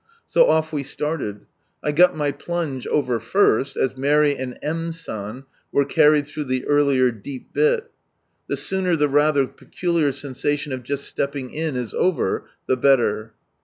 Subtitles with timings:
[0.25, 1.41] So off we started.
[1.83, 4.91] I got my plunge over first, as Mary and M.
[4.91, 7.91] San were carried through the earlier deep bit.
[8.49, 13.33] The sooner the rather peculiar sensation of just stepping in is over, the better.